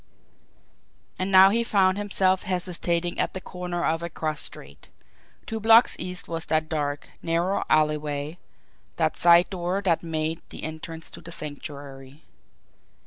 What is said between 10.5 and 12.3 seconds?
entrance to the Sanctuary.